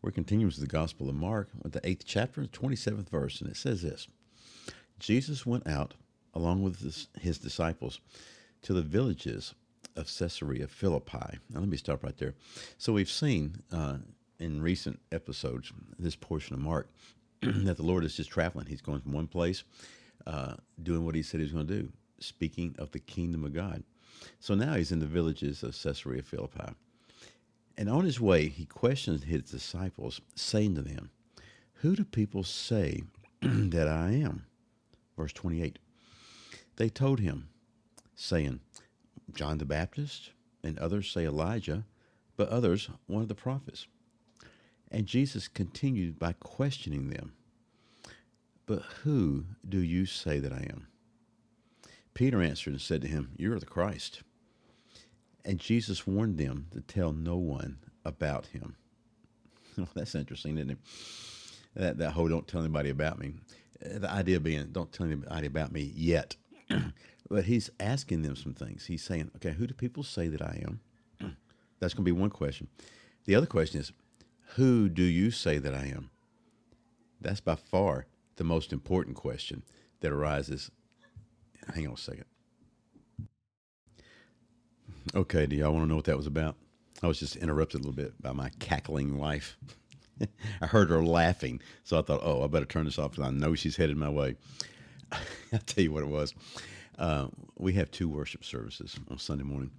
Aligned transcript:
We're 0.00 0.12
continuing 0.12 0.46
with 0.46 0.60
the 0.60 0.66
Gospel 0.66 1.08
of 1.08 1.16
Mark 1.16 1.48
with 1.62 1.72
the 1.72 1.86
eighth 1.86 2.04
chapter, 2.06 2.42
27th 2.42 3.08
verse, 3.08 3.40
and 3.40 3.50
it 3.50 3.56
says 3.56 3.82
this 3.82 4.06
Jesus 4.98 5.44
went 5.44 5.66
out 5.66 5.94
along 6.34 6.62
with 6.62 6.80
his, 6.80 7.08
his 7.20 7.38
disciples 7.38 8.00
to 8.62 8.72
the 8.72 8.82
villages 8.82 9.54
of 9.96 10.06
Caesarea 10.06 10.68
Philippi. 10.68 11.38
Now, 11.50 11.60
let 11.60 11.68
me 11.68 11.76
stop 11.76 12.04
right 12.04 12.16
there. 12.16 12.34
So, 12.78 12.92
we've 12.92 13.10
seen 13.10 13.62
uh, 13.72 13.96
in 14.38 14.62
recent 14.62 15.00
episodes, 15.10 15.72
this 15.98 16.14
portion 16.14 16.54
of 16.54 16.60
Mark, 16.60 16.88
that 17.42 17.76
the 17.76 17.82
Lord 17.82 18.04
is 18.04 18.16
just 18.16 18.30
traveling. 18.30 18.66
He's 18.66 18.80
going 18.80 19.00
from 19.00 19.12
one 19.12 19.26
place, 19.26 19.64
uh, 20.28 20.54
doing 20.80 21.04
what 21.04 21.16
he 21.16 21.22
said 21.22 21.40
he 21.40 21.44
was 21.44 21.52
going 21.52 21.66
to 21.66 21.82
do, 21.82 21.92
speaking 22.20 22.76
of 22.78 22.92
the 22.92 23.00
kingdom 23.00 23.44
of 23.44 23.52
God. 23.52 23.82
So 24.38 24.54
now 24.54 24.74
he's 24.74 24.92
in 24.92 25.00
the 25.00 25.06
villages 25.06 25.64
of 25.64 25.80
Caesarea 25.80 26.22
Philippi. 26.22 26.72
And 27.78 27.88
on 27.88 28.04
his 28.04 28.20
way, 28.20 28.48
he 28.48 28.66
questioned 28.66 29.24
his 29.24 29.42
disciples, 29.44 30.20
saying 30.34 30.74
to 30.74 30.82
them, 30.82 31.10
Who 31.74 31.94
do 31.94 32.02
people 32.02 32.42
say 32.42 33.04
that 33.40 33.86
I 33.86 34.10
am? 34.10 34.46
Verse 35.16 35.32
28. 35.32 35.78
They 36.74 36.88
told 36.88 37.20
him, 37.20 37.50
saying, 38.16 38.58
John 39.32 39.58
the 39.58 39.64
Baptist, 39.64 40.30
and 40.64 40.76
others 40.78 41.08
say 41.08 41.24
Elijah, 41.24 41.84
but 42.36 42.48
others 42.48 42.90
one 43.06 43.22
of 43.22 43.28
the 43.28 43.36
prophets. 43.36 43.86
And 44.90 45.06
Jesus 45.06 45.46
continued 45.46 46.18
by 46.18 46.32
questioning 46.32 47.10
them, 47.10 47.34
But 48.66 48.82
who 49.04 49.44
do 49.66 49.78
you 49.78 50.04
say 50.04 50.40
that 50.40 50.52
I 50.52 50.66
am? 50.68 50.88
Peter 52.12 52.42
answered 52.42 52.72
and 52.72 52.82
said 52.82 53.02
to 53.02 53.08
him, 53.08 53.30
You 53.36 53.52
are 53.52 53.60
the 53.60 53.66
Christ. 53.66 54.22
And 55.48 55.58
Jesus 55.58 56.06
warned 56.06 56.36
them 56.36 56.66
to 56.72 56.82
tell 56.82 57.10
no 57.10 57.38
one 57.38 57.78
about 58.04 58.46
him. 58.46 58.76
Well, 59.78 59.88
That's 59.94 60.16
interesting, 60.16 60.58
isn't 60.58 60.70
it? 60.70 60.78
That, 61.76 61.98
that 61.98 62.10
whole 62.10 62.26
don't 62.28 62.48
tell 62.48 62.60
anybody 62.60 62.90
about 62.90 63.20
me. 63.20 63.34
The 63.80 64.10
idea 64.10 64.40
being, 64.40 64.66
don't 64.72 64.92
tell 64.92 65.06
anybody 65.06 65.46
about 65.46 65.70
me 65.70 65.92
yet. 65.94 66.34
but 67.30 67.44
he's 67.44 67.70
asking 67.78 68.22
them 68.22 68.34
some 68.34 68.54
things. 68.54 68.86
He's 68.86 69.04
saying, 69.04 69.30
okay, 69.36 69.52
who 69.52 69.68
do 69.68 69.74
people 69.74 70.02
say 70.02 70.26
that 70.26 70.42
I 70.42 70.64
am? 70.66 70.80
That's 71.78 71.94
going 71.94 72.04
to 72.04 72.12
be 72.12 72.20
one 72.20 72.30
question. 72.30 72.66
The 73.24 73.36
other 73.36 73.46
question 73.46 73.80
is, 73.80 73.92
who 74.56 74.88
do 74.88 75.04
you 75.04 75.30
say 75.30 75.58
that 75.58 75.74
I 75.74 75.86
am? 75.86 76.10
That's 77.20 77.40
by 77.40 77.54
far 77.54 78.06
the 78.34 78.44
most 78.44 78.72
important 78.72 79.14
question 79.14 79.62
that 80.00 80.10
arises. 80.10 80.72
Hang 81.72 81.86
on 81.86 81.94
a 81.94 81.96
second. 81.96 82.24
Okay, 85.14 85.46
do 85.46 85.56
y'all 85.56 85.72
want 85.72 85.84
to 85.84 85.88
know 85.88 85.96
what 85.96 86.04
that 86.04 86.18
was 86.18 86.26
about? 86.26 86.56
I 87.02 87.06
was 87.06 87.18
just 87.18 87.36
interrupted 87.36 87.80
a 87.80 87.82
little 87.82 87.94
bit 87.94 88.20
by 88.20 88.32
my 88.32 88.50
cackling 88.58 89.16
wife. 89.16 89.56
I 90.60 90.66
heard 90.66 90.90
her 90.90 91.02
laughing, 91.02 91.62
so 91.84 91.98
I 91.98 92.02
thought, 92.02 92.20
oh, 92.22 92.44
I 92.44 92.46
better 92.46 92.66
turn 92.66 92.84
this 92.84 92.98
off 92.98 93.12
because 93.12 93.26
I 93.26 93.30
know 93.30 93.54
she's 93.54 93.76
headed 93.76 93.96
my 93.96 94.10
way. 94.10 94.36
I'll 95.12 95.60
tell 95.64 95.82
you 95.82 95.92
what 95.92 96.02
it 96.02 96.08
was. 96.08 96.34
Uh, 96.98 97.28
we 97.56 97.72
have 97.74 97.90
two 97.90 98.08
worship 98.08 98.44
services 98.44 98.98
on 99.10 99.18
Sunday 99.18 99.44
morning, 99.44 99.70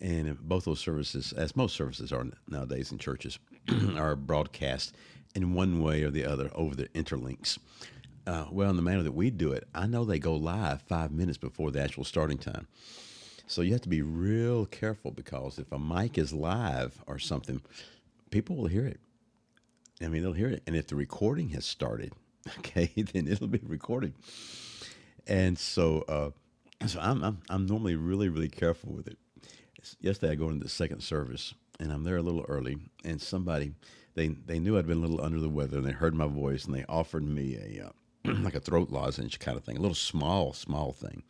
and 0.00 0.36
both 0.40 0.64
those 0.64 0.80
services, 0.80 1.32
as 1.34 1.54
most 1.54 1.76
services 1.76 2.12
are 2.12 2.26
nowadays 2.48 2.90
in 2.90 2.98
churches, 2.98 3.38
are 3.96 4.16
broadcast 4.16 4.96
in 5.36 5.54
one 5.54 5.80
way 5.82 6.02
or 6.02 6.10
the 6.10 6.24
other 6.24 6.50
over 6.54 6.74
the 6.74 6.88
interlinks. 6.88 7.58
Uh, 8.26 8.46
well, 8.50 8.70
in 8.70 8.76
the 8.76 8.82
manner 8.82 9.02
that 9.02 9.12
we 9.12 9.30
do 9.30 9.52
it, 9.52 9.68
I 9.74 9.86
know 9.86 10.04
they 10.04 10.18
go 10.18 10.34
live 10.34 10.82
five 10.82 11.12
minutes 11.12 11.38
before 11.38 11.70
the 11.70 11.82
actual 11.82 12.04
starting 12.04 12.38
time. 12.38 12.66
So 13.46 13.62
you 13.62 13.72
have 13.72 13.82
to 13.82 13.88
be 13.88 14.02
real 14.02 14.66
careful 14.66 15.10
because 15.10 15.58
if 15.58 15.70
a 15.70 15.78
mic 15.78 16.16
is 16.16 16.32
live 16.32 17.02
or 17.06 17.18
something, 17.18 17.60
people 18.30 18.56
will 18.56 18.66
hear 18.66 18.86
it. 18.86 19.00
I 20.02 20.08
mean, 20.08 20.22
they'll 20.22 20.32
hear 20.32 20.48
it. 20.48 20.62
And 20.66 20.74
if 20.74 20.86
the 20.86 20.96
recording 20.96 21.50
has 21.50 21.64
started, 21.64 22.12
okay, 22.58 22.90
then 23.12 23.28
it'll 23.28 23.48
be 23.48 23.60
recorded. 23.62 24.14
And 25.26 25.58
so, 25.58 26.04
uh, 26.08 26.30
so 26.86 26.98
I'm, 27.00 27.22
I'm, 27.22 27.42
I'm 27.48 27.66
normally 27.66 27.96
really, 27.96 28.28
really 28.28 28.48
careful 28.48 28.92
with 28.92 29.06
it. 29.08 29.18
Yesterday, 30.00 30.32
I 30.32 30.36
go 30.36 30.48
into 30.48 30.64
the 30.64 30.70
second 30.70 31.02
service 31.02 31.54
and 31.78 31.92
I'm 31.92 32.04
there 32.04 32.16
a 32.16 32.22
little 32.22 32.44
early, 32.48 32.78
and 33.04 33.20
somebody, 33.20 33.74
they, 34.14 34.28
they 34.28 34.58
knew 34.58 34.78
I'd 34.78 34.86
been 34.86 34.98
a 34.98 35.00
little 35.00 35.20
under 35.20 35.40
the 35.40 35.48
weather 35.48 35.78
and 35.78 35.86
they 35.86 35.92
heard 35.92 36.14
my 36.14 36.26
voice 36.26 36.64
and 36.64 36.74
they 36.74 36.84
offered 36.88 37.24
me 37.24 37.56
a, 37.56 37.86
uh, 37.86 38.32
like 38.42 38.54
a 38.54 38.60
throat 38.60 38.90
lozenge 38.90 39.38
kind 39.38 39.58
of 39.58 39.64
thing, 39.64 39.76
a 39.76 39.80
little 39.80 39.94
small, 39.94 40.52
small 40.52 40.92
thing. 40.92 41.24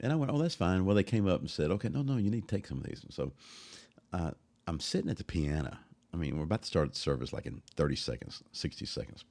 And 0.00 0.12
I 0.12 0.16
went, 0.16 0.30
oh, 0.30 0.38
that's 0.38 0.54
fine. 0.54 0.84
Well, 0.84 0.96
they 0.96 1.02
came 1.02 1.26
up 1.26 1.40
and 1.40 1.50
said, 1.50 1.70
okay, 1.72 1.88
no, 1.88 2.02
no, 2.02 2.16
you 2.16 2.30
need 2.30 2.48
to 2.48 2.54
take 2.54 2.66
some 2.66 2.78
of 2.78 2.84
these. 2.84 3.02
And 3.02 3.12
so 3.12 3.32
uh, 4.12 4.30
I'm 4.66 4.80
sitting 4.80 5.10
at 5.10 5.16
the 5.16 5.24
piano. 5.24 5.76
I 6.12 6.16
mean, 6.16 6.36
we're 6.36 6.44
about 6.44 6.62
to 6.62 6.68
start 6.68 6.92
the 6.92 6.98
service 6.98 7.32
like 7.32 7.46
in 7.46 7.62
30 7.76 7.96
seconds, 7.96 8.42
60 8.52 8.86
seconds. 8.86 9.24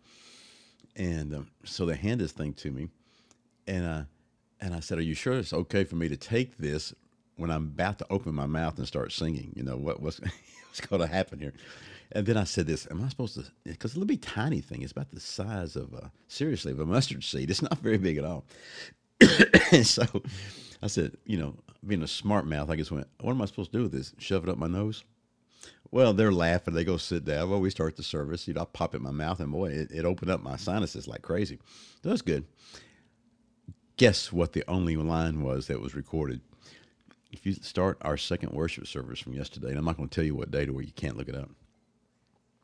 And 0.96 1.34
um, 1.34 1.48
so 1.64 1.86
they 1.86 1.96
hand 1.96 2.22
this 2.22 2.32
thing 2.32 2.54
to 2.54 2.72
me. 2.72 2.90
And, 3.68 3.86
uh, 3.86 4.04
and 4.62 4.74
I 4.74 4.80
said, 4.80 4.98
are 4.98 5.04
you 5.04 5.14
sure 5.14 5.38
it's 5.38 5.54
okay 5.54 5.84
for 5.84 5.96
me 5.96 6.10
to 6.10 6.18
take 6.18 6.58
this 6.58 6.94
when 7.36 7.52
I'm 7.52 7.66
about 7.66 8.00
to 8.00 8.08
open 8.10 8.34
my 8.34 8.46
mouth 8.46 8.78
and 8.78 8.88
start 8.88 9.12
singing? 9.12 9.54
You 9.56 9.64
know, 9.64 9.78
what, 9.78 10.02
what's, 10.02 10.20
what's 10.68 10.82
going 10.82 11.02
to 11.02 11.08
happen 11.08 11.40
here? 11.40 11.54
And 12.14 12.26
then 12.26 12.38
I 12.38 12.46
said 12.46 12.68
this, 12.68 12.88
am 12.90 13.04
I 13.04 13.10
supposed 13.10 13.36
to, 13.36 13.44
because 13.66 13.92
it'll 13.92 14.06
be 14.06 14.18
tiny 14.18 14.62
thing, 14.62 14.82
it's 14.82 14.94
about 14.94 15.12
the 15.12 15.20
size 15.20 15.76
of, 15.76 15.94
a, 15.94 16.12
seriously, 16.28 16.72
of 16.72 16.80
a 16.80 16.86
mustard 16.86 17.24
seed. 17.24 17.50
It's 17.50 17.62
not 17.62 17.80
very 17.80 17.98
big 17.98 18.18
at 18.18 18.24
all. 18.24 18.46
so 19.84 20.06
I 20.82 20.88
said, 20.88 21.18
you 21.26 21.38
know, 21.38 21.56
being 21.86 22.04
a 22.04 22.08
smart 22.08 22.46
mouth, 22.46 22.70
I 22.70 22.76
just 22.76 22.92
went, 22.92 23.08
what 23.22 23.32
am 23.32 23.42
I 23.42 23.46
supposed 23.46 23.72
to 23.72 23.78
do 23.78 23.84
with 23.84 23.92
this? 23.92 24.14
Shove 24.18 24.44
it 24.44 24.50
up 24.50 24.58
my 24.58 24.68
nose? 24.68 25.04
Well, 25.92 26.14
they're 26.14 26.34
laughing. 26.34 26.74
They 26.74 26.84
go 26.84 26.98
sit 26.98 27.26
down. 27.26 27.50
Well, 27.50 27.62
we 27.62 27.70
start 27.70 27.96
the 27.96 28.04
service. 28.04 28.48
You 28.48 28.54
know, 28.54 28.62
I 28.62 28.66
pop 28.66 28.94
it 28.94 28.98
in 28.98 29.04
my 29.04 29.12
mouth, 29.12 29.40
and 29.40 29.52
boy, 29.52 29.70
it, 29.70 29.92
it 29.92 30.06
opened 30.06 30.32
up 30.32 30.42
my 30.44 30.58
sinuses 30.58 31.08
like 31.08 31.22
crazy. 31.22 31.60
So 32.04 32.10
that's 32.10 32.22
good. 32.22 32.46
Guess 33.96 34.32
what 34.32 34.54
the 34.54 34.64
only 34.68 34.96
line 34.96 35.42
was 35.42 35.68
that 35.68 35.82
was 35.82 35.96
recorded? 35.96 36.42
If 37.32 37.46
you 37.46 37.54
start 37.54 37.98
our 38.02 38.18
second 38.18 38.52
worship 38.52 38.86
service 38.86 39.20
from 39.20 39.34
yesterday, 39.34 39.70
and 39.70 39.78
I'm 39.78 39.86
not 39.86 39.98
going 39.98 40.10
to 40.10 40.16
tell 40.16 40.26
you 40.26 40.36
what 40.36 40.52
date 40.52 40.70
or 40.70 40.74
where 40.74 40.84
you 40.84 40.92
can't 40.92 41.18
look 41.18 41.30
it 41.30 41.36
up. 41.36 41.50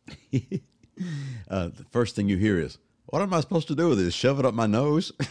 uh, 1.50 1.70
the 1.70 1.85
first 1.91 2.16
thing 2.16 2.30
you 2.30 2.38
hear 2.38 2.59
is, 2.59 2.78
"What 3.06 3.22
am 3.22 3.34
I 3.34 3.40
supposed 3.40 3.68
to 3.70 3.75
do 3.75 3.90
with 3.90 3.97
this? 3.97 4.14
Shove 4.14 4.40
it 4.40 4.46
up 4.46 4.53
my 4.53 4.68
nose?" 4.68 5.12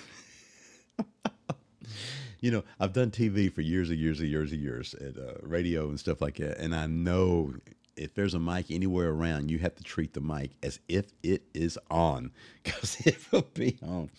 you 2.42 2.50
know, 2.50 2.64
I've 2.80 2.92
done 2.92 3.10
TV 3.10 3.50
for 3.50 3.62
years 3.62 3.88
and 3.88 3.98
years 3.98 4.20
and 4.20 4.28
years 4.28 4.52
and 4.52 4.60
years 4.60 4.94
at 4.94 5.16
uh, 5.16 5.34
radio 5.42 5.88
and 5.88 5.98
stuff 5.98 6.20
like 6.20 6.36
that, 6.36 6.58
and 6.58 6.74
I 6.74 6.86
know 6.86 7.54
if 7.96 8.14
there's 8.14 8.34
a 8.34 8.40
mic 8.40 8.70
anywhere 8.70 9.10
around, 9.10 9.50
you 9.50 9.58
have 9.60 9.76
to 9.76 9.84
treat 9.84 10.12
the 10.12 10.20
mic 10.20 10.50
as 10.62 10.80
if 10.88 11.12
it 11.22 11.42
is 11.54 11.78
on, 11.88 12.32
because 12.62 13.00
it 13.06 13.16
will 13.30 13.46
be 13.54 13.78
on. 13.80 14.10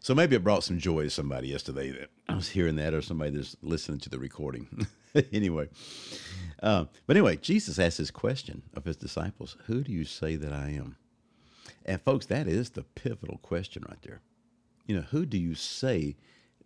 So 0.00 0.14
maybe 0.14 0.34
it 0.34 0.42
brought 0.42 0.64
some 0.64 0.78
joy 0.78 1.02
to 1.02 1.10
somebody 1.10 1.48
yesterday 1.48 1.90
that 1.90 2.10
I 2.28 2.34
was 2.34 2.48
hearing 2.48 2.76
that, 2.76 2.94
or 2.94 3.02
somebody 3.02 3.32
that's 3.32 3.56
listening 3.60 4.00
to 4.00 4.08
the 4.08 4.18
recording. 4.18 4.86
anyway, 5.32 5.68
uh, 6.62 6.86
but 7.06 7.16
anyway, 7.16 7.36
Jesus 7.36 7.78
asked 7.78 7.98
this 7.98 8.10
question 8.10 8.62
of 8.72 8.86
his 8.86 8.96
disciples: 8.96 9.58
"Who 9.66 9.82
do 9.82 9.92
you 9.92 10.06
say 10.06 10.36
that 10.36 10.52
I 10.54 10.70
am?" 10.70 10.96
And 11.84 12.00
folks, 12.00 12.24
that 12.26 12.46
is 12.46 12.70
the 12.70 12.84
pivotal 12.84 13.36
question 13.42 13.84
right 13.86 14.00
there. 14.00 14.22
You 14.86 14.96
know, 14.96 15.02
who 15.02 15.26
do 15.26 15.36
you 15.36 15.54
say 15.54 16.16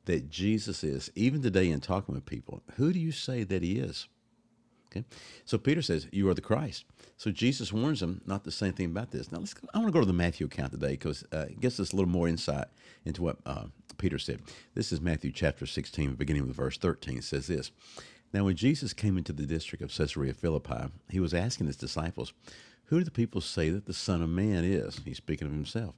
that 0.06 0.31
Jesus 0.31 0.85
is? 0.85 1.11
Even 1.15 1.43
today, 1.43 1.71
in 1.71 1.81
talking 1.81 2.15
with 2.15 2.27
people, 2.27 2.62
who 2.77 2.93
do 2.93 2.99
you 2.99 3.12
say 3.12 3.45
that 3.45 3.62
he 3.62 3.79
is? 3.79 4.09
Okay, 4.91 5.05
so 5.45 5.59
Peter 5.59 5.83
says, 5.83 6.06
"You 6.12 6.29
are 6.29 6.35
the 6.35 6.41
Christ." 6.41 6.85
So 7.17 7.31
Jesus 7.31 7.73
warns 7.73 8.01
them 8.01 8.21
not 8.27 8.45
the 8.45 8.53
same 8.53 8.73
thing 8.73 8.87
about 8.87 9.11
this. 9.11 9.33
Now, 9.33 9.39
let's. 9.39 9.55
Go, 9.55 9.67
I 9.75 9.79
want 9.79 9.89
to 9.89 9.93
go 9.93 10.01
to 10.01 10.06
the 10.06 10.12
Matthew 10.12 10.47
account 10.47 10.73
today 10.73 10.93
because 10.93 11.25
uh, 11.33 11.47
it 11.51 11.61
gives 11.61 11.81
us 11.81 11.93
a 11.93 11.97
little 11.97 12.11
more 12.11 12.29
insight 12.29 12.67
into 13.05 13.23
what 13.23 13.39
uh, 13.45 13.65
Peter 13.99 14.19
said. 14.19 14.41
This 14.75 14.93
is 14.93 15.01
Matthew 15.01 15.33
chapter 15.33 15.67
16, 15.67 16.15
beginning 16.15 16.47
with 16.47 16.57
verse 16.57 16.79
13. 16.79 17.19
It 17.19 17.25
says 17.25 17.47
this. 17.47 17.73
Now, 18.33 18.45
when 18.45 18.57
Jesus 18.57 18.93
came 18.93 19.17
into 19.17 19.33
the 19.33 19.47
district 19.47 19.83
of 19.83 19.95
Caesarea 19.97 20.35
Philippi, 20.35 20.91
he 21.09 21.21
was 21.21 21.35
asking 21.35 21.67
his 21.67 21.77
disciples, 21.77 22.33
"Who 22.87 22.99
do 22.99 23.05
the 23.05 23.11
people 23.11 23.41
say 23.41 23.71
that 23.71 23.87
the 23.87 23.93
Son 23.93 24.23
of 24.23 24.29
Man 24.29 24.65
is?" 24.65 25.00
He's 25.05 25.17
speaking 25.17 25.47
of 25.49 25.53
himself. 25.53 25.95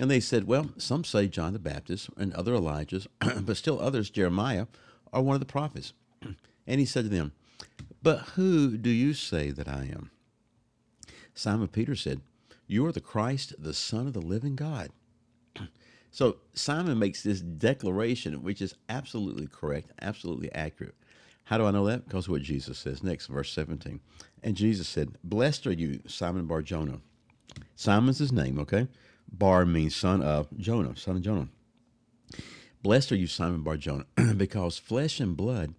And 0.00 0.10
they 0.10 0.20
said, 0.20 0.46
Well, 0.46 0.70
some 0.78 1.04
say 1.04 1.28
John 1.28 1.52
the 1.52 1.58
Baptist, 1.58 2.08
and 2.16 2.32
other 2.34 2.54
Elijahs, 2.54 3.06
but 3.44 3.56
still 3.56 3.80
others, 3.80 4.10
Jeremiah, 4.10 4.66
are 5.12 5.22
one 5.22 5.34
of 5.34 5.40
the 5.40 5.46
prophets. 5.46 5.92
and 6.66 6.80
he 6.80 6.86
said 6.86 7.04
to 7.04 7.10
them, 7.10 7.32
But 8.02 8.20
who 8.34 8.76
do 8.76 8.90
you 8.90 9.14
say 9.14 9.50
that 9.50 9.68
I 9.68 9.90
am? 9.92 10.10
Simon 11.34 11.68
Peter 11.68 11.94
said, 11.94 12.20
You 12.66 12.86
are 12.86 12.92
the 12.92 13.00
Christ, 13.00 13.54
the 13.58 13.74
Son 13.74 14.06
of 14.06 14.12
the 14.12 14.20
living 14.20 14.56
God. 14.56 14.90
So 16.14 16.36
Simon 16.52 16.98
makes 16.98 17.22
this 17.22 17.40
declaration, 17.40 18.42
which 18.42 18.60
is 18.60 18.74
absolutely 18.90 19.46
correct, 19.46 19.92
absolutely 20.02 20.52
accurate. 20.52 20.94
How 21.44 21.56
do 21.56 21.64
I 21.64 21.70
know 21.70 21.86
that? 21.86 22.06
Because 22.06 22.26
of 22.26 22.32
what 22.32 22.42
Jesus 22.42 22.78
says 22.78 23.02
next, 23.02 23.28
verse 23.28 23.50
17. 23.52 23.98
And 24.42 24.54
Jesus 24.54 24.88
said, 24.88 25.16
Blessed 25.24 25.66
are 25.66 25.72
you, 25.72 26.00
Simon 26.06 26.46
Bar 26.46 26.60
Jonah. 26.60 27.00
Simon's 27.74 28.18
his 28.18 28.30
name, 28.30 28.58
okay? 28.58 28.88
Bar 29.32 29.64
means 29.64 29.96
son 29.96 30.22
of 30.22 30.46
Jonah, 30.58 30.96
son 30.96 31.16
of 31.16 31.22
Jonah. 31.22 31.48
Blessed 32.82 33.12
are 33.12 33.16
you, 33.16 33.26
Simon 33.26 33.62
Bar 33.62 33.76
Jonah, 33.76 34.06
because 34.36 34.78
flesh 34.78 35.20
and 35.20 35.36
blood 35.36 35.74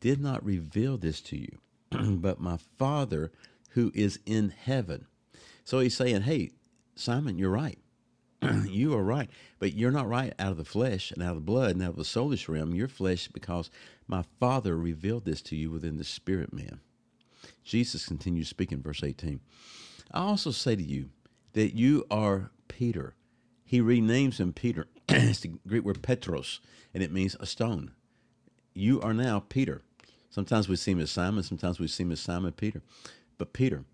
did 0.00 0.20
not 0.20 0.44
reveal 0.44 0.98
this 0.98 1.20
to 1.22 1.36
you, 1.36 1.58
but 2.16 2.40
my 2.40 2.58
Father 2.78 3.30
who 3.70 3.90
is 3.94 4.18
in 4.26 4.50
heaven. 4.50 5.06
So 5.64 5.78
he's 5.78 5.96
saying, 5.96 6.22
Hey, 6.22 6.50
Simon, 6.96 7.38
you're 7.38 7.50
right. 7.50 7.78
you 8.66 8.92
are 8.94 9.04
right, 9.04 9.30
but 9.60 9.74
you're 9.74 9.92
not 9.92 10.08
right 10.08 10.34
out 10.38 10.50
of 10.50 10.56
the 10.56 10.64
flesh 10.64 11.12
and 11.12 11.22
out 11.22 11.30
of 11.30 11.36
the 11.36 11.40
blood 11.40 11.70
and 11.70 11.82
out 11.82 11.90
of 11.90 11.96
the 11.96 12.02
soulish 12.02 12.48
realm. 12.48 12.74
You're 12.74 12.88
flesh 12.88 13.28
because 13.28 13.70
my 14.08 14.24
Father 14.40 14.76
revealed 14.76 15.24
this 15.24 15.40
to 15.42 15.56
you 15.56 15.70
within 15.70 15.96
the 15.96 16.04
spirit 16.04 16.52
man. 16.52 16.80
Jesus 17.64 18.06
continues 18.06 18.48
speaking, 18.48 18.82
verse 18.82 19.04
18. 19.04 19.40
I 20.12 20.20
also 20.20 20.50
say 20.50 20.74
to 20.74 20.82
you 20.82 21.10
that 21.52 21.76
you 21.76 22.04
are 22.10 22.50
Peter. 22.72 23.14
He 23.66 23.82
renames 23.82 24.40
him 24.40 24.54
Peter. 24.54 24.86
it's 25.08 25.40
the 25.40 25.52
Greek 25.68 25.84
word 25.84 26.02
Petros, 26.02 26.60
and 26.94 27.02
it 27.02 27.12
means 27.12 27.36
a 27.38 27.44
stone. 27.44 27.92
You 28.72 28.98
are 29.02 29.12
now 29.12 29.40
Peter. 29.40 29.82
Sometimes 30.30 30.70
we 30.70 30.76
see 30.76 30.92
him 30.92 31.00
as 31.00 31.10
Simon, 31.10 31.42
sometimes 31.42 31.78
we 31.78 31.86
see 31.86 32.02
him 32.02 32.12
as 32.12 32.20
Simon 32.20 32.52
Peter. 32.52 32.80
But 33.36 33.52
Peter, 33.52 33.84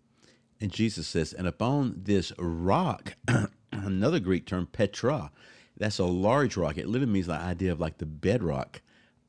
and 0.61 0.71
Jesus 0.71 1.09
says, 1.09 1.33
and 1.33 1.49
upon 1.49 2.03
this 2.05 2.33
rock, 2.39 3.17
another 3.73 4.21
Greek 4.21 4.47
term, 4.47 4.67
Petra, 4.67 5.33
that's 5.77 5.99
a 5.99 6.05
large 6.05 6.57
rock. 6.57 6.79
It 6.79 6.87
literally 6.87 7.13
means 7.13 7.27
the 7.27 7.33
idea 7.33 7.73
of 7.73 7.81
like 7.81 7.99
the 7.99 8.07
bedrock. 8.07 8.81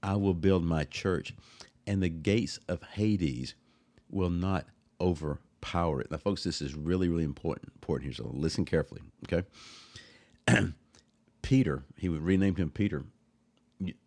I 0.03 0.15
will 0.15 0.35
build 0.35 0.63
my 0.63 0.83
church, 0.83 1.33
and 1.87 2.03
the 2.03 2.09
gates 2.09 2.59
of 2.67 2.83
Hades 2.83 3.55
will 4.11 4.29
not 4.29 4.67
overpower 5.59 6.01
it. 6.01 6.11
Now, 6.11 6.17
folks, 6.17 6.43
this 6.43 6.61
is 6.61 6.75
really, 6.75 7.07
really 7.09 7.23
important. 7.23 7.71
Important 7.75 8.05
here. 8.05 8.25
So 8.25 8.31
listen 8.33 8.65
carefully. 8.65 9.01
Okay. 9.31 9.47
Peter, 11.41 11.83
he 11.97 12.09
renamed 12.09 12.57
him 12.57 12.69
Peter, 12.69 13.05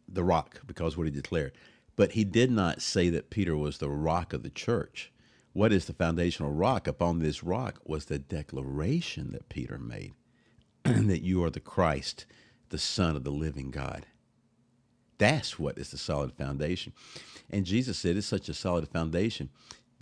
the 0.09 0.25
rock, 0.25 0.61
because 0.67 0.97
what 0.97 1.07
he 1.07 1.11
declared. 1.11 1.53
But 1.97 2.13
he 2.13 2.25
did 2.25 2.51
not 2.51 2.83
say 2.83 3.11
that 3.11 3.31
Peter 3.31 3.57
was 3.57 3.79
the 3.79 3.91
rock 3.91 4.33
of 4.33 4.43
the 4.43 4.51
church. 4.51 5.13
What 5.53 5.73
is 5.73 5.85
the 5.85 5.93
foundational 5.93 6.53
rock? 6.53 6.87
Upon 6.87 7.19
this 7.19 7.43
rock 7.43 7.81
was 7.85 8.07
the 8.07 8.19
declaration 8.19 9.33
that 9.33 9.49
Peter 9.49 9.79
made 9.79 10.13
that 10.85 11.23
you 11.23 11.45
are 11.45 11.51
the 11.51 11.61
Christ, 11.61 12.25
the 12.71 12.79
Son 12.79 13.17
of 13.17 13.25
the 13.25 13.31
living 13.31 13.71
God. 13.71 14.07
That's 15.19 15.59
what 15.59 15.79
is 15.79 15.91
the 15.91 15.99
solid 15.99 16.33
foundation. 16.33 16.95
And 17.51 17.67
Jesus 17.67 17.99
said 17.99 18.17
it's 18.17 18.27
such 18.27 18.49
a 18.49 18.55
solid 18.55 18.89
foundation 18.89 19.51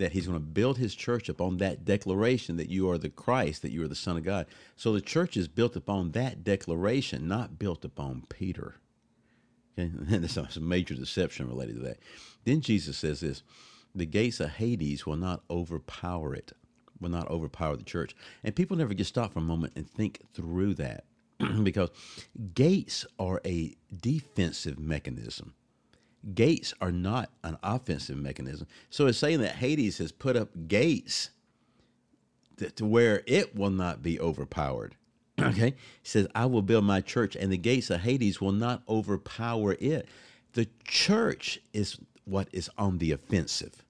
that 0.00 0.12
he's 0.12 0.26
going 0.26 0.38
to 0.38 0.44
build 0.44 0.78
his 0.78 0.94
church 0.94 1.28
upon 1.28 1.58
that 1.58 1.84
declaration 1.84 2.56
that 2.56 2.70
you 2.70 2.90
are 2.90 2.96
the 2.96 3.10
Christ, 3.10 3.60
that 3.62 3.70
you 3.70 3.84
are 3.84 3.88
the 3.88 3.94
Son 3.94 4.16
of 4.16 4.24
God. 4.24 4.46
So 4.74 4.92
the 4.92 5.00
church 5.00 5.36
is 5.36 5.46
built 5.46 5.76
upon 5.76 6.12
that 6.12 6.42
declaration, 6.42 7.28
not 7.28 7.58
built 7.58 7.84
upon 7.84 8.24
Peter. 8.28 8.76
Okay? 9.78 9.90
And 10.10 10.24
there's 10.24 10.32
some 10.32 10.68
major 10.68 10.94
deception 10.94 11.48
related 11.48 11.76
to 11.76 11.82
that. 11.82 11.98
Then 12.44 12.60
Jesus 12.60 12.96
says 12.96 13.20
this 13.20 13.42
the 13.94 14.06
gates 14.06 14.40
of 14.40 14.50
Hades 14.50 15.04
will 15.04 15.16
not 15.16 15.42
overpower 15.50 16.34
it, 16.34 16.52
will 17.00 17.10
not 17.10 17.28
overpower 17.28 17.76
the 17.76 17.84
church. 17.84 18.14
And 18.42 18.54
people 18.54 18.76
never 18.76 18.94
get 18.94 19.06
stopped 19.06 19.34
for 19.34 19.40
a 19.40 19.42
moment 19.42 19.74
and 19.76 19.88
think 19.88 20.20
through 20.32 20.74
that 20.74 21.04
because 21.62 21.90
gates 22.54 23.04
are 23.18 23.40
a 23.44 23.74
defensive 24.00 24.78
mechanism 24.78 25.54
gates 26.34 26.74
are 26.80 26.92
not 26.92 27.30
an 27.42 27.56
offensive 27.62 28.16
mechanism. 28.16 28.66
So 28.90 29.06
it's 29.06 29.18
saying 29.18 29.40
that 29.40 29.56
Hades 29.56 29.98
has 29.98 30.12
put 30.12 30.36
up 30.36 30.50
gates 30.68 31.30
to, 32.58 32.70
to 32.70 32.84
where 32.84 33.22
it 33.26 33.56
will 33.56 33.70
not 33.70 34.02
be 34.02 34.20
overpowered. 34.20 34.96
Okay? 35.40 35.70
He 35.70 36.08
says, 36.08 36.26
I 36.34 36.44
will 36.44 36.60
build 36.60 36.84
my 36.84 37.00
church, 37.00 37.34
and 37.34 37.50
the 37.50 37.56
gates 37.56 37.88
of 37.88 38.02
Hades 38.02 38.42
will 38.42 38.52
not 38.52 38.82
overpower 38.86 39.74
it. 39.80 40.06
The 40.52 40.68
church 40.84 41.60
is 41.72 41.98
what 42.26 42.48
is 42.52 42.68
on 42.76 42.98
the 42.98 43.12
offensive. 43.12 43.82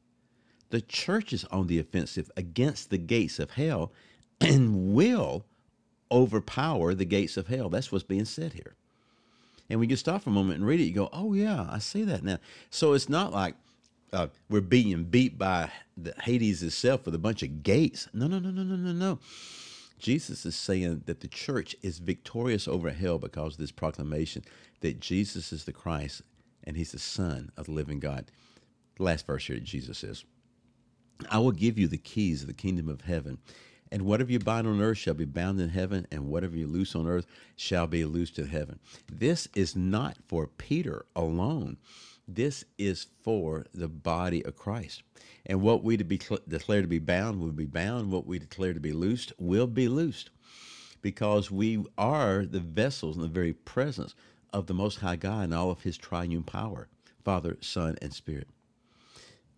The 0.69 0.81
church 0.81 1.33
is 1.33 1.45
on 1.47 1.67
the 1.67 1.81
offensive 1.81 2.31
against 2.37 2.91
the 2.91 2.99
gates 2.99 3.41
of 3.41 3.51
hell 3.51 3.93
and 4.41 4.95
will 4.95 5.45
overpower 6.13 6.95
the 6.95 7.05
gates 7.05 7.37
of 7.37 7.49
hell. 7.49 7.69
That's 7.69 7.91
what's 7.91 8.05
being 8.05 8.25
said 8.25 8.53
here. 8.53 8.77
And 9.71 9.79
we 9.79 9.87
you 9.87 9.97
stop 9.97 10.23
for 10.23 10.31
a 10.31 10.33
moment 10.33 10.59
and 10.59 10.67
read 10.67 10.81
it, 10.81 10.85
you 10.85 10.93
go, 10.93 11.09
oh, 11.13 11.33
yeah, 11.33 11.67
I 11.71 11.79
see 11.79 12.03
that 12.03 12.25
now. 12.25 12.39
So 12.71 12.93
it's 12.93 13.09
not 13.09 13.33
like 13.33 13.55
uh, 14.13 14.27
we're 14.49 14.61
being 14.61 15.05
beat 15.05 15.39
by 15.39 15.71
the 15.97 16.13
Hades 16.23 16.63
itself 16.63 17.07
with 17.07 17.15
a 17.15 17.19
bunch 17.19 17.45
of 17.45 17.63
gates. 17.63 18.09
No, 18.13 18.27
no, 18.27 18.41
no, 18.41 18.51
no, 18.51 18.65
no, 18.65 18.75
no, 18.75 18.93
no. 18.93 19.19
Jesus 20.01 20.45
is 20.45 20.57
saying 20.57 21.03
that 21.07 21.21
the 21.21 21.29
church 21.29 21.77
is 21.83 21.99
victorious 21.99 22.67
over 22.67 22.91
hell 22.91 23.19
because 23.19 23.55
of 23.55 23.59
this 23.59 23.71
proclamation 23.71 24.43
that 24.81 24.99
Jesus 24.99 25.53
is 25.53 25.65
the 25.65 25.73
Christ 25.73 26.23
and 26.65 26.77
he's 26.77 26.93
the 26.93 26.99
Son 26.99 27.53
of 27.57 27.67
the 27.67 27.73
living 27.73 28.01
God. 28.01 28.27
The 28.97 29.05
last 29.05 29.27
verse 29.27 29.47
here, 29.47 29.59
Jesus 29.59 29.99
says, 29.99 30.25
I 31.31 31.39
will 31.39 31.53
give 31.53 31.79
you 31.79 31.87
the 31.87 31.99
keys 31.99 32.41
of 32.43 32.49
the 32.49 32.55
kingdom 32.55 32.89
of 32.89 33.03
heaven. 33.03 33.39
And 33.93 34.03
whatever 34.03 34.31
you 34.31 34.39
bind 34.39 34.69
on 34.69 34.81
earth 34.81 34.99
shall 34.99 35.15
be 35.15 35.25
bound 35.25 35.61
in 35.61 35.71
heaven, 35.71 36.07
and 36.13 36.29
whatever 36.29 36.57
you 36.57 36.67
loose 36.69 36.95
on 36.95 37.09
earth 37.09 37.27
shall 37.57 37.89
be 37.89 38.05
loosed 38.05 38.39
in 38.39 38.47
heaven. 38.47 38.79
This 39.11 39.49
is 39.55 39.75
not 39.75 40.19
for 40.29 40.47
Peter 40.47 41.07
alone. 41.17 41.77
This 42.29 42.65
is 42.79 43.09
for 43.23 43.67
the 43.75 43.89
body 43.89 44.45
of 44.45 44.55
Christ. 44.55 45.03
And 45.45 45.61
what 45.61 45.83
we 45.83 45.97
declare 45.97 46.83
to 46.83 46.87
be 46.87 47.01
bound 47.01 47.41
will 47.41 47.51
be 47.51 47.65
bound. 47.65 48.13
What 48.13 48.27
we 48.27 48.39
declare 48.39 48.73
to 48.73 48.81
be 48.81 48.93
loosed 48.93 49.33
will 49.39 49.67
be 49.67 49.89
loosed. 49.89 50.31
Because 51.03 51.51
we 51.51 51.85
are 51.99 52.45
the 52.45 52.61
vessels 52.61 53.17
in 53.17 53.23
the 53.23 53.29
very 53.29 53.55
presence 53.55 54.15
of 54.53 54.67
the 54.67 54.75
Most 54.75 55.01
High 55.01 55.17
God 55.17 55.45
and 55.45 55.55
all 55.55 55.71
of 55.71 55.83
his 55.83 55.99
triune 55.99 56.45
power, 56.45 56.89
Father, 57.25 57.57
Son, 57.61 57.97
and 58.01 58.13
Spirit. 58.13 58.47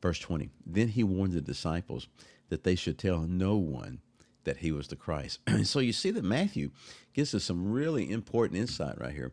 Verse 0.00 0.18
20 0.18 0.50
Then 0.64 0.88
he 0.88 1.04
warned 1.04 1.32
the 1.32 1.40
disciples 1.40 2.08
that 2.48 2.64
they 2.64 2.74
should 2.74 2.98
tell 2.98 3.20
no 3.20 3.56
one 3.56 4.00
that 4.44 4.58
he 4.58 4.72
was 4.72 4.88
the 4.88 4.96
Christ. 4.96 5.40
so 5.64 5.78
you 5.80 5.92
see 5.92 6.10
that 6.10 6.24
Matthew 6.24 6.70
gives 7.14 7.34
us 7.34 7.44
some 7.44 7.72
really 7.72 8.10
important 8.10 8.58
insight 8.58 9.00
right 9.00 9.12
here 9.12 9.32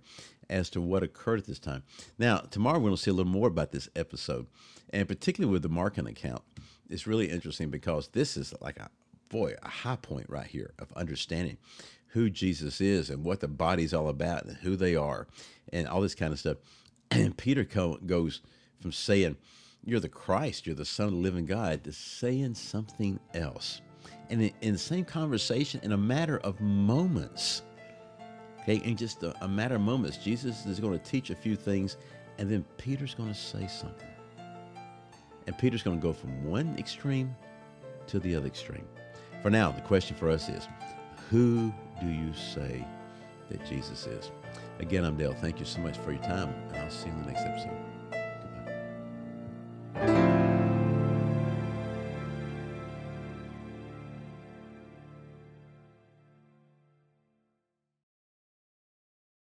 as 0.50 0.70
to 0.72 0.82
what 0.82 1.04
occurred 1.04 1.40
at 1.40 1.46
this 1.46 1.60
time. 1.60 1.84
Now, 2.18 2.40
tomorrow 2.40 2.80
we're 2.80 2.86
going 2.86 2.96
to 2.96 3.02
see 3.02 3.12
a 3.12 3.14
little 3.14 3.32
more 3.32 3.48
about 3.48 3.72
this 3.72 3.90
episode, 3.96 4.48
and 4.92 5.08
particularly 5.08 5.52
with 5.52 5.62
the 5.62 5.70
Markan 5.70 6.10
account. 6.10 6.42
It's 6.90 7.06
really 7.06 7.30
interesting 7.30 7.70
because 7.70 8.08
this 8.10 8.36
is 8.36 8.54
like 8.62 8.78
a 8.80 8.90
boy, 9.30 9.54
a 9.62 9.70
high 9.70 9.98
point 9.98 10.28
right 10.28 10.48
here 10.48 10.74
of 10.80 10.92
understanding 10.94 11.58
who 12.08 12.30
Jesus 12.30 12.82
is 12.82 13.12
and 13.12 13.24
what 13.24 13.40
the 13.40 13.48
body's 13.48 13.94
all 13.94 14.10
about 14.10 14.46
and 14.46 14.58
who 14.58 14.76
they 14.76 14.96
are 14.96 15.28
and 15.72 15.88
all 15.88 16.02
this 16.02 16.16
kind 16.16 16.34
of 16.34 16.40
stuff. 16.40 16.58
And 17.12 17.36
Peter 17.36 17.64
goes 17.64 18.42
from 18.80 18.92
saying, 18.92 19.38
You're 19.84 20.00
the 20.00 20.10
Christ, 20.10 20.68
you're 20.68 20.76
the 20.76 20.86
Son 20.86 21.08
of 21.08 21.14
the 21.14 21.18
living 21.18 21.48
God, 21.48 21.84
to 21.86 21.92
saying 21.92 22.54
something 22.54 23.20
else 23.34 23.82
and 24.30 24.52
in 24.62 24.74
the 24.74 24.80
same 24.80 25.06
conversation 25.06 25.80
in 25.84 25.92
a 25.92 25.98
matter 25.98 26.38
of 26.40 26.60
moments. 26.62 27.64
Okay, 28.62 28.78
in 28.78 28.96
just 28.96 29.24
a, 29.24 29.34
a 29.44 29.48
matter 29.48 29.76
of 29.76 29.82
moments, 29.82 30.18
Jesus 30.18 30.66
is 30.66 30.80
going 30.80 30.98
to 30.98 31.04
teach 31.04 31.30
a 31.30 31.36
few 31.36 31.56
things, 31.56 31.98
and 32.38 32.50
then 32.50 32.64
Peter's 32.78 33.16
going 33.16 33.30
to 33.30 33.40
say 33.40 33.68
something. 33.68 34.08
And 35.48 35.58
Peter's 35.58 35.82
going 35.82 36.00
to 36.00 36.02
go 36.02 36.14
from 36.14 36.46
one 36.46 36.76
extreme 36.78 37.36
to 38.08 38.20
the 38.20 38.36
other 38.36 38.48
extreme. 38.48 38.86
For 39.42 39.50
now, 39.50 39.72
the 39.72 39.82
question 39.82 40.16
for 40.16 40.30
us 40.30 40.50
is 40.50 40.68
who 41.30 41.74
do 42.02 42.08
you 42.08 42.34
say 42.34 42.86
that 43.50 43.66
Jesus 43.66 44.06
is? 44.06 44.32
Again, 44.80 45.04
I'm 45.04 45.18
Dale. 45.18 45.34
Thank 45.34 45.60
you 45.60 45.66
so 45.66 45.80
much 45.80 45.98
for 45.98 46.12
your 46.12 46.22
time, 46.24 46.54
and 46.70 46.78
I'll 46.78 46.92
see 46.92 47.08
you 47.08 47.14
in 47.14 47.22
the 47.22 47.28
next 47.28 47.42
episode. 47.42 48.19